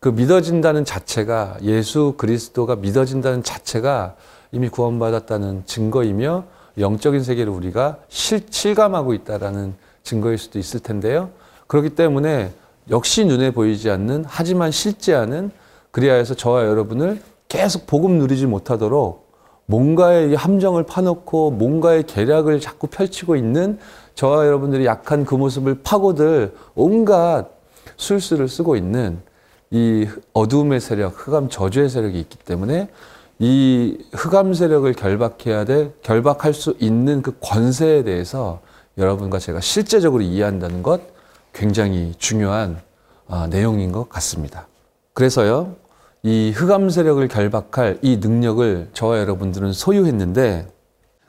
그 0.00 0.10
믿어진다는 0.10 0.84
자체가 0.84 1.58
예수 1.62 2.14
그리스도가 2.18 2.76
믿어진다는 2.76 3.42
자체가 3.42 4.16
이미 4.52 4.68
구원받았다는 4.68 5.62
증거이며 5.64 6.55
영적인 6.78 7.22
세계를 7.22 7.52
우리가 7.52 7.98
실, 8.08 8.40
실감하고 8.48 9.14
있다라는 9.14 9.74
증거일 10.02 10.38
수도 10.38 10.58
있을 10.58 10.80
텐데요. 10.80 11.30
그렇기 11.66 11.90
때문에 11.90 12.52
역시 12.90 13.24
눈에 13.24 13.50
보이지 13.50 13.90
않는 13.90 14.24
하지만 14.26 14.70
실제 14.70 15.12
하는 15.12 15.50
그리하여서 15.90 16.34
저와 16.34 16.66
여러분을 16.66 17.20
계속 17.48 17.86
복음 17.86 18.18
누리지 18.18 18.46
못하도록 18.46 19.26
뭔가의 19.66 20.34
함정을 20.34 20.84
파놓고 20.84 21.50
뭔가의 21.52 22.04
계략을 22.04 22.60
자꾸 22.60 22.86
펼치고 22.86 23.34
있는 23.34 23.78
저와 24.14 24.46
여러분들이 24.46 24.86
약한 24.86 25.24
그 25.24 25.34
모습을 25.34 25.80
파고들 25.82 26.54
온갖 26.74 27.48
술수를 27.96 28.48
쓰고 28.48 28.76
있는 28.76 29.20
이 29.70 30.06
어두움의 30.32 30.80
세력, 30.80 31.26
흑암 31.26 31.48
저주의 31.48 31.88
세력이 31.88 32.18
있기 32.20 32.38
때문에 32.38 32.88
이 33.38 33.98
흑암 34.12 34.54
세력을 34.54 34.90
결박해야 34.94 35.64
돼, 35.64 35.92
결박할 36.02 36.54
수 36.54 36.74
있는 36.78 37.22
그 37.22 37.36
권세에 37.40 38.02
대해서 38.02 38.60
여러분과 38.96 39.38
제가 39.38 39.60
실제적으로 39.60 40.22
이해한다는 40.22 40.82
것 40.82 41.02
굉장히 41.52 42.14
중요한 42.18 42.80
아, 43.28 43.46
내용인 43.48 43.92
것 43.92 44.08
같습니다. 44.08 44.68
그래서요, 45.12 45.76
이 46.22 46.52
흑암 46.54 46.90
세력을 46.90 47.26
결박할 47.28 47.98
이 48.02 48.16
능력을 48.16 48.88
저와 48.92 49.18
여러분들은 49.20 49.72
소유했는데 49.72 50.66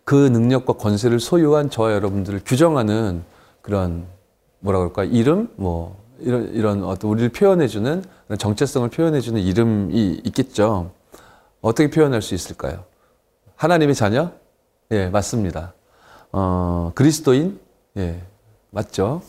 그 0.04 0.16
능력과 0.16 0.74
권세를 0.74 1.20
소유한 1.20 1.70
저와 1.70 1.94
여러분들을 1.94 2.42
규정하는 2.46 3.24
그런 3.62 4.06
뭐라 4.60 4.80
그럴까 4.80 5.04
이름 5.04 5.50
뭐 5.56 6.02
이런 6.20 6.54
이런 6.54 6.84
어떤 6.84 7.12
우리를 7.12 7.30
표현해주는 7.30 8.04
정체성을 8.38 8.90
표현해주는 8.90 9.42
이름이 9.42 10.22
있겠죠. 10.24 10.92
어떻게 11.62 11.90
표현할 11.90 12.22
수 12.22 12.36
있을까요? 12.36 12.86
하나님의 13.56 13.96
자녀? 13.96 14.32
예, 14.92 15.10
맞습니다. 15.10 15.74
어, 16.32 16.92
그리스도인? 16.96 17.60
예, 17.98 18.22
맞죠. 18.70 19.22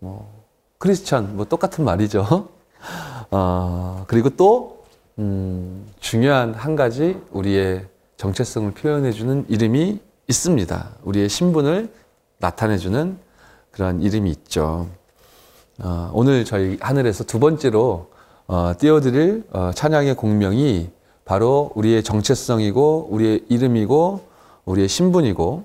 뭐, 0.00 0.44
크리스천, 0.78 1.36
뭐, 1.36 1.46
똑같은 1.46 1.84
말이죠. 1.84 2.48
어, 3.30 4.04
그리고 4.08 4.30
또, 4.30 4.84
음, 5.18 5.86
중요한 6.00 6.54
한 6.54 6.74
가지 6.76 7.20
우리의 7.30 7.86
정체성을 8.16 8.72
표현해주는 8.72 9.46
이름이 9.48 10.00
있습니다. 10.28 10.90
우리의 11.02 11.28
신분을 11.28 11.92
나타내주는 12.38 13.18
그런 13.70 14.02
이름이 14.02 14.30
있죠. 14.30 14.88
어, 15.78 16.10
오늘 16.12 16.44
저희 16.44 16.78
하늘에서 16.80 17.24
두 17.24 17.38
번째로 17.38 18.10
어, 18.46 18.72
띄워드릴 18.78 19.44
어, 19.52 19.70
찬양의 19.74 20.16
공명이 20.16 20.90
바로 21.24 21.70
우리의 21.74 22.02
정체성이고 22.02 23.08
우리의 23.10 23.44
이름이고 23.48 24.24
우리의 24.64 24.88
신분이고 24.88 25.64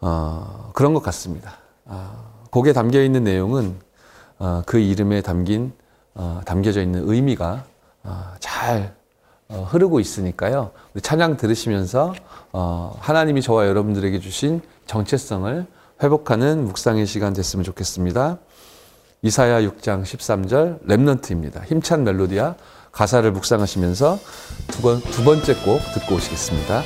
어, 0.00 0.70
그런 0.74 0.94
것 0.94 1.02
같습니다. 1.02 1.58
어, 1.84 2.32
곡에 2.50 2.72
담겨 2.72 3.02
있는 3.02 3.24
내용은 3.24 3.76
어, 4.38 4.62
그 4.66 4.78
이름에 4.78 5.22
담긴 5.22 5.72
어, 6.14 6.40
담겨져 6.44 6.82
있는 6.82 7.08
의미가 7.08 7.64
어, 8.04 8.24
잘 8.40 8.94
어, 9.48 9.66
흐르고 9.68 10.00
있으니까요. 10.00 10.70
찬양 11.02 11.36
들으시면서 11.36 12.14
어, 12.52 12.96
하나님이 13.00 13.42
저와 13.42 13.66
여러분들에게 13.66 14.20
주신 14.20 14.62
정체성을 14.86 15.66
회복하는 16.02 16.64
묵상의 16.64 17.06
시간 17.06 17.32
됐으면 17.32 17.64
좋겠습니다. 17.64 18.38
이사야 19.22 19.62
6장 19.62 20.02
13절 20.02 20.86
랩넌트입니다. 20.86 21.64
힘찬 21.64 22.04
멜로디야 22.04 22.56
가사를 22.94 23.30
묵상하시면서 23.32 24.18
두, 24.68 24.82
번, 24.82 25.00
두 25.02 25.24
번째 25.24 25.54
곡 25.54 25.80
듣고 25.94 26.14
오시겠습니다. 26.16 26.82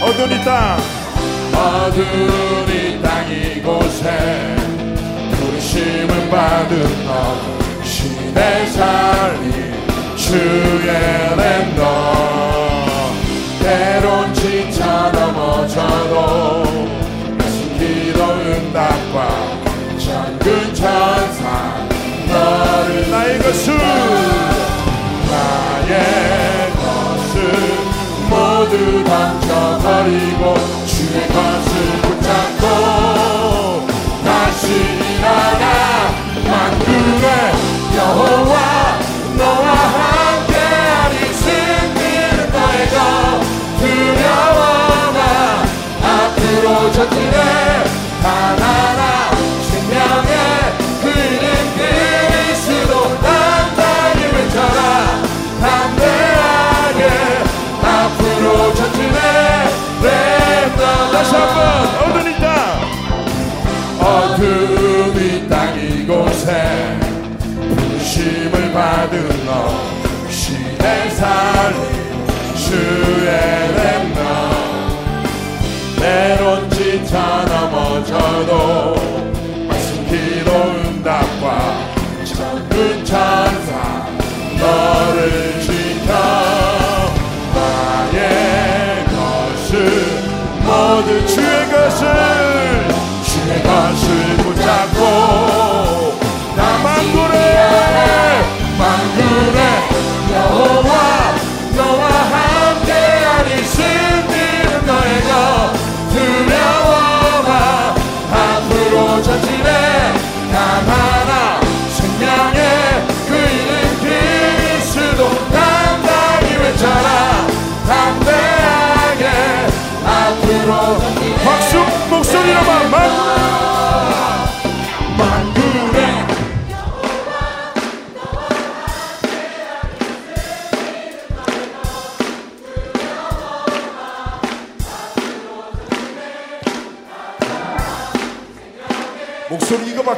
어두운 0.00 0.30
이 0.30 0.44
땅, 0.44 0.78
어두운 1.54 2.68
이땅 2.68 3.30
이곳에 3.30 4.56
부르심을 5.32 6.30
받은 6.30 7.04
너 7.04 7.84
신의 7.84 8.66
살리 8.70 9.74
주의 10.16 11.36
랜더 11.36 12.17
넘어져도 15.78 16.64
신기도 17.48 18.20
응답과 18.24 19.16
전근 19.96 20.74
천사 20.74 21.86
너를 22.26 23.08
나의 23.10 23.38
것을 23.38 23.78
나의 25.30 26.72
것을 26.72 27.36
모두 28.28 29.04
던져버리고 29.04 30.54
주의 30.84 31.28
것을 31.28 31.70
붙잡고 32.02 33.86
다시 34.24 34.62
일어나 34.74 35.64
만군의 36.44 37.26
여호와 37.96 38.77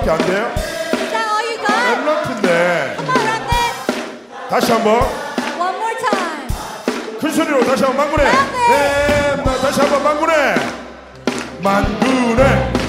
1초밖에 0.00 0.08
안 0.08 0.18
돼요? 0.18 0.50
엠런트인데. 1.92 2.96
아, 2.98 4.48
다시 4.48 4.72
한번. 4.72 5.00
큰 7.20 7.30
소리로 7.30 7.62
다시 7.66 7.84
한번 7.84 8.06
망구네 8.08 8.24
네, 8.24 9.44
다시 9.60 9.80
한번 9.80 10.02
망구네 10.02 10.54
망구네 11.62 12.79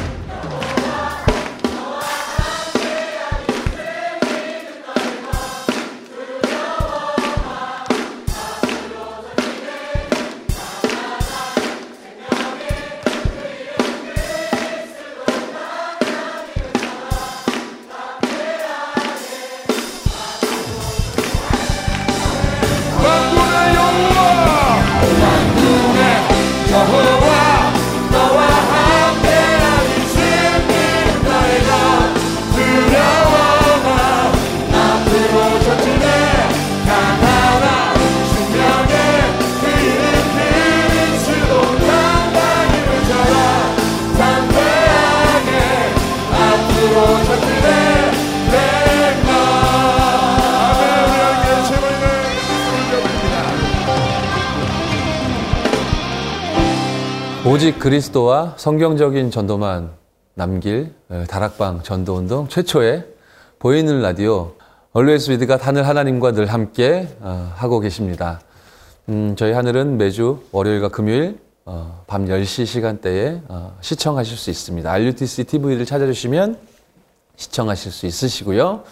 오직 57.61 57.77
그리스도와 57.77 58.55
성경적인 58.57 59.29
전도만 59.29 59.91
남길 60.33 60.95
에, 61.11 61.25
다락방 61.25 61.83
전도운동 61.83 62.47
최초의 62.47 63.05
보이는 63.59 64.01
라디오 64.01 64.55
얼웨이스 64.93 65.29
위드가 65.29 65.57
하늘 65.61 65.87
하나님과 65.87 66.31
늘 66.31 66.47
함께 66.47 67.07
어, 67.19 67.53
하고 67.55 67.79
계십니다. 67.79 68.41
음, 69.09 69.35
저희 69.35 69.53
하늘은 69.53 69.97
매주 69.97 70.41
월요일과 70.51 70.89
금요일 70.89 71.37
어, 71.65 72.03
밤 72.07 72.25
10시 72.25 72.65
시간대에 72.65 73.43
어, 73.47 73.77
시청하실 73.81 74.37
수 74.37 74.49
있습니다. 74.49 74.91
RUTC 74.91 75.43
TV를 75.43 75.85
찾아주시면 75.85 76.57
시청하실 77.35 77.91
수 77.91 78.07
있으시고요. 78.07 78.85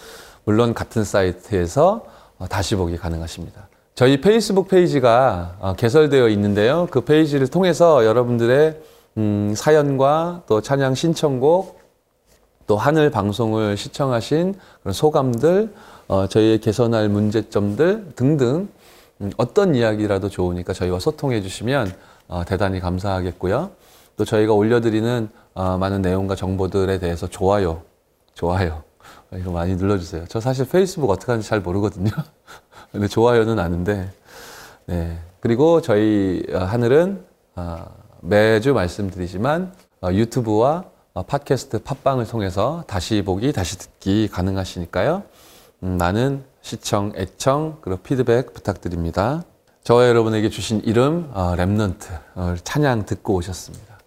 물론 0.46 0.76
같은 0.76 1.04
사이트에서 1.04 2.06
어, 2.38 2.48
다시 2.48 2.76
보기 2.76 2.98
가능하십니다. 2.98 3.69
저희 4.00 4.22
페이스북 4.22 4.70
페이지가 4.70 5.58
어, 5.60 5.74
개설되어 5.74 6.30
있는데요. 6.30 6.88
그 6.90 7.02
페이지를 7.02 7.50
통해서 7.50 8.06
여러분들의 8.06 8.80
음, 9.18 9.54
사연과 9.58 10.44
또 10.48 10.62
찬양 10.62 10.96
신청곡 10.96 11.82
또 12.66 12.78
하늘 12.78 13.12
방송을 13.12 13.76
시청하신 13.76 14.56
그런 14.84 14.94
소감들, 14.94 15.74
어, 16.08 16.28
저희의 16.28 16.60
개선할 16.60 17.10
문제점들 17.10 18.14
등등 18.16 18.70
음, 19.20 19.32
어떤 19.36 19.76
이야기라도 19.76 20.30
좋으니까 20.30 20.72
저희와 20.72 21.00
소통해 21.00 21.42
주시면 21.42 21.92
어, 22.30 22.46
대단히 22.46 22.80
감사하겠고요. 22.80 23.72
또 24.16 24.24
저희가 24.24 24.54
올려드리는 24.54 25.28
어, 25.56 25.78
많은 25.78 26.02
내용과 26.02 26.36
정보들에 26.36 27.00
대해서 27.00 27.28
좋아요, 27.28 27.82
좋아요 28.34 28.82
이거 29.38 29.52
많이 29.52 29.76
눌러주세요. 29.76 30.26
저 30.28 30.40
사실 30.40 30.68
페이스북 30.68 31.10
어떻게 31.10 31.32
하는지 31.32 31.48
잘 31.48 31.62
모르거든요. 31.62 32.12
근데 32.92 33.08
좋아요는 33.08 33.60
아는데 33.60 34.12
네. 34.86 35.20
그리고 35.40 35.82
저희 35.82 36.44
어, 36.52 36.60
하늘은 36.60 37.24
어, 37.56 37.86
매주 38.22 38.74
말씀드리지만 38.74 39.74
어, 40.02 40.12
유튜브와 40.12 40.86
어, 41.14 41.24
팟캐스트 41.24 41.84
팟빵을 41.84 42.28
통해서 42.28 42.84
다시 42.88 43.22
보기, 43.22 43.52
다시 43.54 43.78
듣기 43.78 44.28
가능하시니까요. 44.30 45.24
음, 45.84 45.98
많은 45.98 46.44
시청, 46.62 47.14
애청, 47.16 47.78
그리고 47.82 48.02
피드백 48.02 48.54
부탁드립니다. 48.54 49.44
저와 49.84 50.08
여러분에게 50.08 50.50
주신 50.50 50.82
이름 50.82 51.30
어, 51.34 51.56
Remnant 51.56 52.20
어, 52.36 52.56
찬양 52.64 53.06
듣고 53.06 53.36
오셨습니다. 53.36 53.98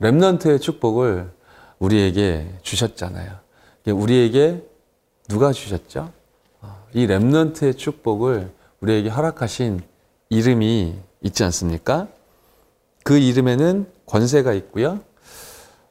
랩넌트의 0.00 0.60
축복을 0.60 1.30
우리에게 1.78 2.52
주셨잖아요. 2.62 3.32
이게 3.90 3.92
우리에게 3.92 4.64
누가 5.28 5.52
주셨죠? 5.52 6.10
어, 6.60 6.84
이 6.92 7.06
랩넌트의 7.06 7.76
축복을 7.76 8.50
우리에게 8.80 9.08
허락하신 9.08 9.80
이름이 10.28 10.96
있지 11.22 11.44
않습니까? 11.44 12.06
그 13.02 13.18
이름에는 13.18 13.86
권세가 14.06 14.52
있고요. 14.54 15.00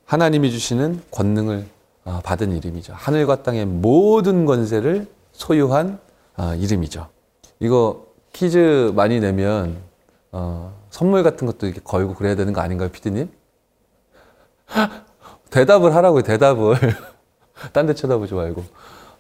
하나님이 0.06 0.52
주시는 0.52 1.02
권능을 1.12 1.66
어, 2.06 2.22
받은 2.24 2.56
이름이죠. 2.56 2.94
하늘과 2.96 3.44
땅의 3.44 3.66
모든 3.66 4.46
권세를 4.46 5.08
소유한 5.34 6.00
어, 6.38 6.56
이름이죠. 6.56 7.08
이거 7.60 8.08
퀴즈 8.32 8.94
많이 8.96 9.20
내면 9.20 9.78
어, 10.32 10.74
선물 10.90 11.24
같은 11.24 11.46
것도 11.48 11.66
이렇게 11.68 11.82
걸고 11.84 12.16
그래야 12.16 12.36
되는 12.36 12.54
거 12.54 12.62
아닌가요, 12.62 12.90
피디님? 12.90 13.30
대답을 15.50 15.94
하라고요, 15.94 16.22
대답을. 16.22 16.78
딴 17.74 17.86
데 17.88 17.94
쳐다보지 17.94 18.34
말고. 18.34 18.64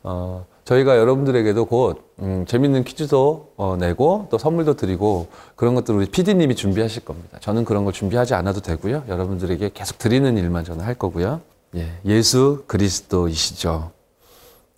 어, 0.04 0.46
저희가 0.64 0.98
여러분들에게도 0.98 1.66
곧 1.66 2.14
음, 2.20 2.46
재밌는 2.48 2.84
퀴즈도 2.86 3.52
어, 3.58 3.76
내고 3.78 4.28
또 4.32 4.38
선물도 4.38 4.76
드리고 4.76 5.28
그런 5.56 5.76
것들 5.76 5.94
우리 5.96 6.06
PD님이 6.06 6.56
준비하실 6.56 7.04
겁니다. 7.04 7.38
저는 7.42 7.66
그런 7.66 7.84
거 7.86 7.92
준비하지 7.92 8.34
않아도 8.36 8.62
되고요. 8.62 9.04
여러분들에게 9.10 9.72
계속 9.74 9.98
드리는 9.98 10.38
일만 10.38 10.64
저는 10.64 10.86
할 10.86 10.94
거고요. 10.96 11.42
예, 11.76 11.88
예수 12.06 12.64
그리스도이시죠. 12.68 13.92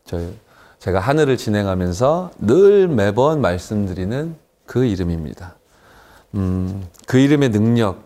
저, 0.05 0.19
제가 0.79 0.99
하늘을 0.99 1.37
진행하면서 1.37 2.31
늘 2.39 2.87
매번 2.87 3.39
말씀드리는 3.41 4.35
그 4.65 4.85
이름입니다. 4.85 5.55
음, 6.35 6.87
그 7.05 7.17
이름의 7.19 7.49
능력, 7.51 7.99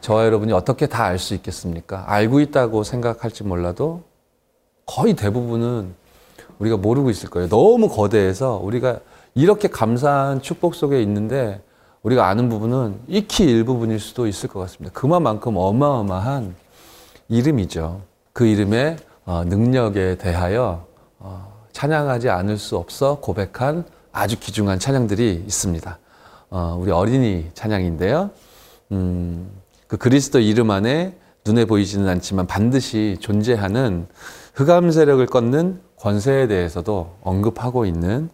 저와 0.00 0.24
여러분이 0.24 0.52
어떻게 0.52 0.86
다 0.86 1.04
알 1.04 1.18
수 1.18 1.34
있겠습니까? 1.34 2.04
알고 2.06 2.40
있다고 2.40 2.84
생각할지 2.84 3.42
몰라도 3.44 4.02
거의 4.86 5.14
대부분은 5.14 5.94
우리가 6.58 6.76
모르고 6.76 7.10
있을 7.10 7.28
거예요. 7.28 7.48
너무 7.48 7.88
거대해서 7.88 8.60
우리가 8.62 9.00
이렇게 9.34 9.68
감사한 9.68 10.40
축복 10.40 10.74
속에 10.74 11.02
있는데 11.02 11.60
우리가 12.02 12.28
아는 12.28 12.48
부분은 12.48 13.00
익히 13.08 13.44
일부분일 13.44 13.98
수도 13.98 14.26
있을 14.26 14.48
것 14.48 14.60
같습니다. 14.60 14.98
그만큼 14.98 15.56
어마어마한 15.56 16.54
이름이죠. 17.28 18.00
그 18.32 18.46
이름의 18.46 18.96
어, 19.24 19.42
능력에 19.44 20.16
대하여 20.18 20.86
어, 21.18 21.52
찬양하지 21.72 22.30
않을 22.30 22.56
수 22.56 22.76
없어 22.76 23.18
고백한 23.20 23.84
아주 24.12 24.38
귀중한 24.38 24.78
찬양들이 24.78 25.44
있습니다. 25.46 25.98
어, 26.50 26.78
우리 26.80 26.92
어린이 26.92 27.50
찬양인데요. 27.54 28.30
음, 28.92 29.50
그 29.88 29.96
그리스도 29.96 30.38
이름 30.38 30.70
안에 30.70 31.16
눈에 31.46 31.64
보이지는 31.64 32.08
않지만 32.08 32.46
반드시 32.46 33.16
존재하는 33.20 34.06
흑암 34.54 34.90
세력을 34.90 35.24
꺾는 35.26 35.80
권세에 35.96 36.48
대해서도 36.48 37.16
언급하고 37.22 37.86
있는 37.86 38.28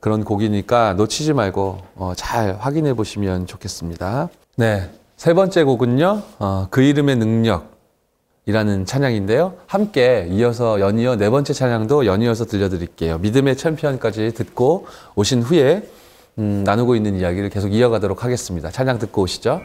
그런 0.00 0.24
곡이니까 0.24 0.94
놓치지 0.94 1.32
말고 1.32 1.78
어, 1.96 2.12
잘 2.14 2.56
확인해 2.60 2.94
보시면 2.94 3.46
좋겠습니다. 3.46 4.28
네. 4.56 4.90
세 5.16 5.34
번째 5.34 5.64
곡은요, 5.64 6.22
어, 6.38 6.68
그 6.70 6.80
이름의 6.80 7.16
능력이라는 7.16 8.84
찬양인데요. 8.86 9.54
함께 9.66 10.28
이어서 10.30 10.78
연이어 10.78 11.16
네 11.16 11.28
번째 11.28 11.52
찬양도 11.52 12.06
연이어서 12.06 12.44
들려드릴게요. 12.44 13.18
믿음의 13.18 13.56
챔피언까지 13.56 14.32
듣고 14.34 14.86
오신 15.16 15.42
후에 15.42 15.88
음, 16.38 16.62
나누고 16.64 16.94
있는 16.94 17.16
이야기를 17.16 17.50
계속 17.50 17.74
이어가도록 17.74 18.22
하겠습니다. 18.22 18.70
찬양 18.70 19.00
듣고 19.00 19.22
오시죠. 19.22 19.60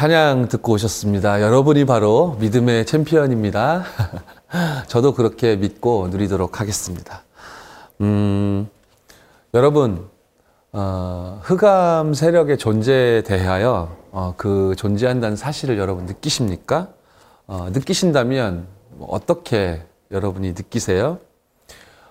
찬양 0.00 0.48
듣고 0.48 0.72
오셨습니다. 0.72 1.42
여러분이 1.42 1.84
바로 1.84 2.34
믿음의 2.40 2.86
챔피언입니다. 2.86 3.84
저도 4.88 5.12
그렇게 5.12 5.56
믿고 5.56 6.08
누리도록 6.08 6.58
하겠습니다. 6.58 7.22
음, 8.00 8.66
여러분, 9.52 10.08
어, 10.72 11.40
흑암 11.42 12.14
세력의 12.14 12.56
존재에 12.56 13.24
대하여 13.24 13.94
어, 14.10 14.32
그 14.38 14.74
존재한다는 14.78 15.36
사실을 15.36 15.76
여러분 15.76 16.06
느끼십니까? 16.06 16.88
어, 17.46 17.68
느끼신다면 17.70 18.68
뭐 18.92 19.08
어떻게 19.10 19.82
여러분이 20.10 20.52
느끼세요? 20.52 21.18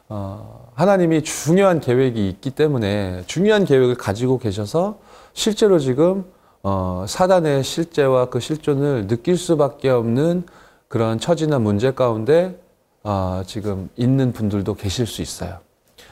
어, 0.10 0.72
하나님이 0.76 1.24
중요한 1.24 1.80
계획이 1.80 2.30
있기 2.30 2.52
때문에 2.52 3.24
중요한 3.26 3.66
계획을 3.66 3.96
가지고 3.96 4.38
계셔서 4.38 5.00
실제로 5.34 5.80
지금 5.80 6.26
어, 6.62 7.06
사단의 7.08 7.64
실제와 7.64 8.26
그 8.26 8.40
실존을 8.40 9.08
느낄 9.08 9.38
수밖에 9.38 9.90
없는 9.90 10.44
그런 10.88 11.20
처지나 11.20 11.60
문제 11.60 11.92
가운데 11.92 12.60
어, 13.04 13.44
지금 13.46 13.90
있는 13.96 14.34
분들도 14.34 14.74
계실 14.76 15.06
수 15.06 15.22
있어요. 15.22 15.60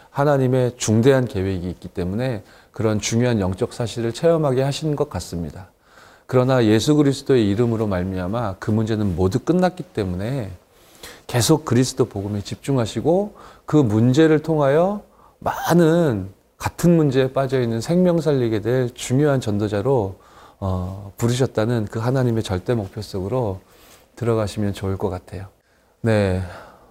하나님의 0.10 0.78
중대한 0.78 1.26
계획이 1.26 1.70
있기 1.70 1.90
때문에 1.90 2.44
그런 2.72 3.00
중요한 3.00 3.40
영적 3.40 3.74
사실을 3.74 4.14
체험하게 4.14 4.64
하신 4.64 4.96
것 4.96 5.10
같습니다. 5.10 5.70
그러나 6.26 6.66
예수 6.66 6.96
그리스도의 6.96 7.50
이름으로 7.50 7.88
말미암아 7.88 8.56
그 8.60 8.72
문제는 8.72 9.16
모두 9.16 9.40
끝났기 9.40 9.84
때문에 9.84 10.52
계속 11.28 11.66
그리스도 11.66 12.06
복음에 12.06 12.42
집중하시고 12.42 13.36
그 13.66 13.78
문제를 13.78 14.40
통하여 14.40 15.02
많은 15.40 16.30
같은 16.58 16.96
문제에 16.96 17.32
빠져 17.32 17.62
있는 17.62 17.82
생명 17.82 18.20
살리게 18.20 18.62
될 18.62 18.90
중요한 18.94 19.40
전도자로 19.40 20.16
어, 20.60 21.14
부르셨다는 21.18 21.86
그 21.92 22.00
하나님의 22.00 22.44
절대 22.44 22.74
목표 22.74 23.02
속으로 23.02 23.60
들어가시면 24.16 24.74
좋을 24.74 24.98
것 24.98 25.10
같아요. 25.10 25.48
네. 26.02 26.42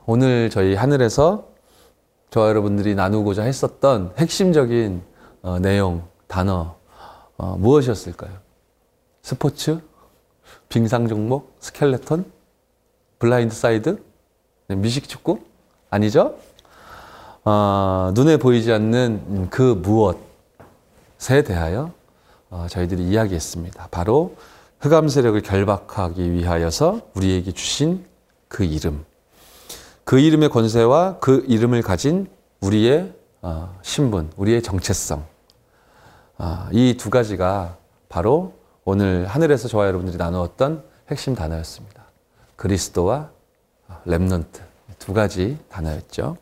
오늘 0.07 0.51
저희 0.51 0.75
하늘에서 0.75 1.49
저와 2.31 2.49
여러분들이 2.49 2.95
나누고자 2.95 3.43
했었던 3.43 4.13
핵심적인 4.19 5.03
어, 5.43 5.59
내용, 5.59 6.07
단어, 6.29 6.77
어, 7.37 7.57
무엇이었을까요? 7.59 8.33
스포츠? 9.23 9.81
빙상 10.69 11.09
종목? 11.09 11.57
스켈레톤? 11.61 12.25
블라인드 13.19 13.55
사이드? 13.55 14.03
네, 14.69 14.77
미식 14.77 15.09
축구? 15.09 15.41
아니죠? 15.91 16.37
어, 17.45 18.13
눈에 18.15 18.37
보이지 18.37 18.73
않는 18.73 19.49
그 19.51 19.81
무엇에 19.83 21.43
대하여 21.45 21.85
어, 21.85 21.96
저희들이 22.69 23.05
이야기했습니다. 23.09 23.89
바로 23.91 24.37
흑암 24.81 25.09
세력을 25.09 25.41
결박하기 25.43 26.33
위하여서 26.33 27.01
우리에게 27.15 27.53
주신 27.53 28.05
그 28.49 28.65
이름. 28.65 29.05
그 30.05 30.19
이름의 30.19 30.51
권세와 30.51 31.19
그 31.19 31.45
이름을 31.49 31.83
가진 31.83 32.29
우리의 32.61 33.13
어, 33.43 33.77
신분, 33.83 34.31
우리의 34.37 34.63
정체성. 34.63 35.25
아, 36.39 36.69
이두 36.73 37.11
가지가 37.11 37.77
바로 38.09 38.55
오늘 38.85 39.27
하늘에서 39.27 39.69
저와 39.69 39.87
여러분들이 39.87 40.17
나누었던 40.17 40.85
핵심 41.11 41.35
단어였습니다. 41.35 42.05
그리스도와 42.57 43.31
렘넌트 44.05 44.61
두 44.99 45.13
가지 45.13 45.59
단어였죠. 45.69 46.37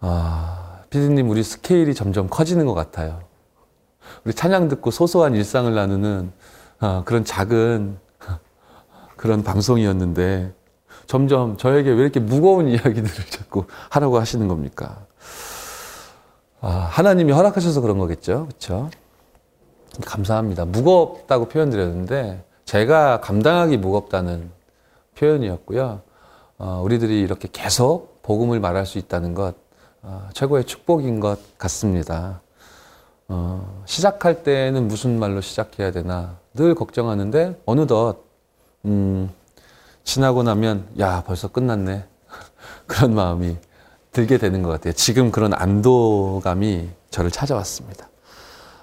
아, 0.00 0.80
피디님 0.90 1.30
우리 1.30 1.42
스케일이 1.42 1.94
점점 1.94 2.28
커지는 2.28 2.66
것 2.66 2.74
같아요. 2.74 3.20
우리 4.24 4.34
찬양 4.34 4.68
듣고 4.68 4.90
소소한 4.90 5.34
일상을 5.34 5.72
나누는 5.74 6.32
아, 6.80 7.02
그런 7.04 7.24
작은 7.24 7.98
그런 9.16 9.42
방송이었는데 9.44 10.52
점점 11.06 11.56
저에게 11.56 11.90
왜 11.90 12.02
이렇게 12.02 12.20
무거운 12.20 12.68
이야기들을 12.70 13.26
자꾸 13.30 13.66
하라고 13.90 14.18
하시는 14.18 14.48
겁니까? 14.48 15.06
아, 16.60 16.68
하나님이 16.90 17.32
허락하셔서 17.32 17.80
그런 17.80 17.98
거겠죠. 17.98 18.46
그렇죠? 18.46 18.90
감사합니다. 20.04 20.64
무겁다고 20.64 21.46
표현드렸는데 21.46 22.44
제가 22.64 23.20
감당하기 23.20 23.76
무겁다는 23.76 24.50
표현이었고요. 25.16 26.00
어, 26.58 26.80
우리들이 26.84 27.20
이렇게 27.20 27.48
계속 27.50 28.22
복음을 28.22 28.60
말할 28.60 28.86
수 28.86 28.98
있다는 28.98 29.34
것 29.34 29.54
어, 30.02 30.28
최고의 30.34 30.64
축복인 30.64 31.20
것 31.20 31.38
같습니다. 31.58 32.41
어, 33.28 33.82
시작할 33.86 34.42
때는 34.42 34.88
무슨 34.88 35.18
말로 35.18 35.40
시작해야 35.40 35.90
되나 35.90 36.36
늘 36.54 36.74
걱정하는데 36.74 37.60
어느덧 37.64 38.24
음, 38.84 39.30
지나고 40.04 40.42
나면 40.42 40.86
야 40.98 41.22
벌써 41.26 41.48
끝났네 41.48 42.04
그런 42.86 43.14
마음이 43.14 43.56
들게 44.10 44.36
되는 44.36 44.62
것 44.62 44.68
같아요. 44.68 44.92
지금 44.92 45.30
그런 45.30 45.54
안도감이 45.54 46.88
저를 47.10 47.30
찾아왔습니다. 47.30 48.08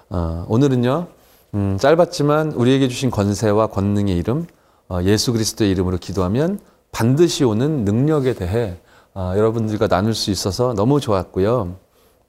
어, 0.08 0.44
오늘은요 0.48 1.06
음, 1.54 1.78
짧았지만 1.78 2.52
우리에게 2.52 2.88
주신 2.88 3.10
권세와 3.10 3.68
권능의 3.68 4.16
이름 4.16 4.46
어, 4.88 5.00
예수 5.02 5.32
그리스도의 5.32 5.70
이름으로 5.70 5.98
기도하면 5.98 6.58
반드시 6.92 7.44
오는 7.44 7.84
능력에 7.84 8.34
대해 8.34 8.76
어, 9.14 9.34
여러분들과 9.36 9.86
나눌 9.88 10.14
수 10.14 10.30
있어서 10.30 10.74
너무 10.74 11.00
좋았고요. 11.00 11.76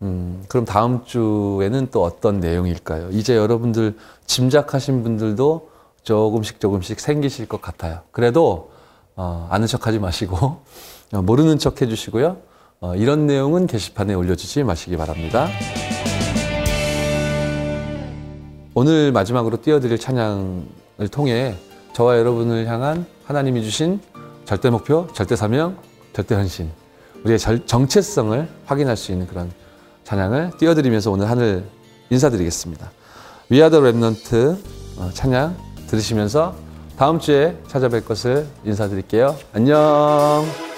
음, 0.02 0.44
그럼 0.48 0.66
다음 0.66 1.06
주에는 1.06 1.90
또 1.92 2.04
어떤 2.04 2.40
내용일까요? 2.40 3.10
이제 3.12 3.36
여러분들 3.36 3.96
짐작하신 4.26 5.04
분들도 5.04 5.70
조금씩 6.04 6.60
조금씩 6.60 7.00
생기실 7.00 7.48
것 7.48 7.62
같아요. 7.62 8.00
그래도 8.12 8.72
어, 9.16 9.48
아는 9.52 9.68
척 9.68 9.86
하지 9.86 10.00
마시고 10.00 10.38
어, 11.14 11.22
모르는 11.22 11.60
척 11.60 11.82
해주시고요. 11.82 12.38
어, 12.80 12.96
이런 12.96 13.28
내용은 13.28 13.68
게시판에 13.68 14.16
올려주지 14.16 14.64
마시기 14.64 14.98
바랍니다. 14.98 15.48
오늘 18.74 19.12
마지막으로 19.12 19.62
띄워드릴 19.62 20.00
찬양을 20.00 21.10
통해 21.12 21.56
저와 21.94 22.18
여러분을 22.18 22.68
향한 22.68 23.06
하나님이 23.26 23.64
주신 23.64 24.00
절대 24.46 24.70
목표, 24.72 25.08
절대 25.14 25.36
사명, 25.36 25.78
절대 26.14 26.34
헌신, 26.36 26.72
우리의 27.24 27.38
절- 27.38 27.66
정체성을 27.68 28.48
확인할 28.66 28.98
수 28.98 29.12
있는 29.12 29.28
그런 29.28 29.52
찬양을 30.12 30.52
띄워드리면서 30.58 31.10
오늘 31.10 31.30
하늘 31.30 31.64
인사드리겠습니다. 32.10 32.92
The 33.70 33.82
remnant 33.82 34.36
어, 34.98 35.10
찬양 35.14 35.56
들으시면서 35.88 36.54
다음 36.98 37.18
주에 37.18 37.58
찾아뵐 37.70 38.06
것을 38.06 38.46
인사드릴게요. 38.66 39.38
안녕. 39.54 40.71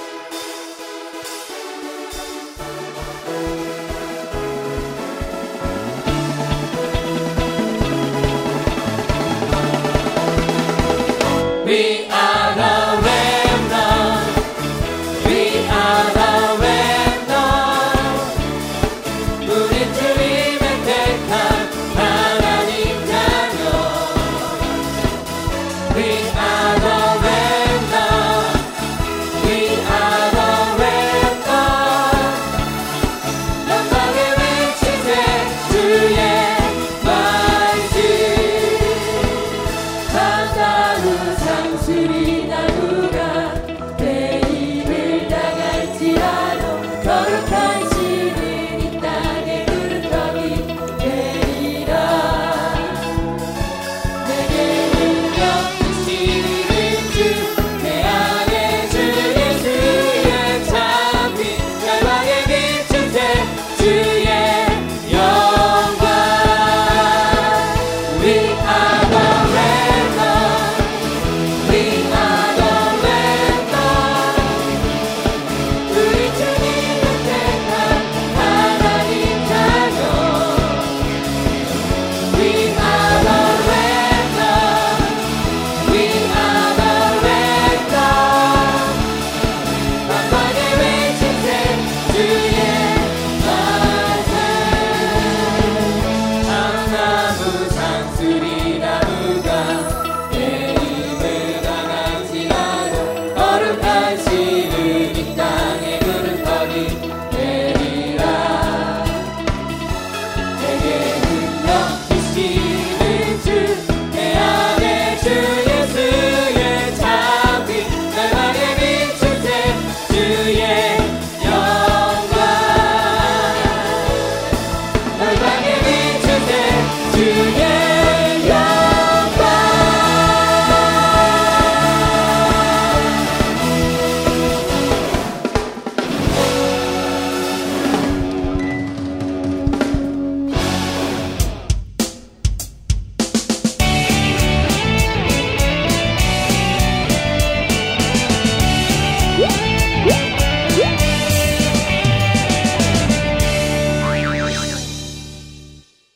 우리 19.63 20.12